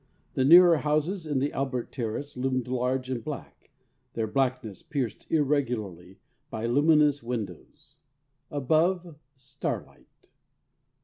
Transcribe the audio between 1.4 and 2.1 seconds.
Albert